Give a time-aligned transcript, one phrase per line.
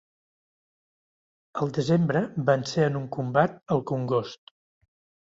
[1.65, 4.51] Al desembre vencé en un combat al Congost.